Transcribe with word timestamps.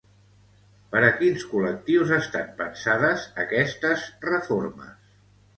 Per 0.93 1.01
a 1.09 1.11
quins 1.19 1.43
col·lectius 1.51 2.15
estan 2.17 2.49
pensades 2.63 3.29
aquestes 3.45 4.09
reformes? 4.29 5.17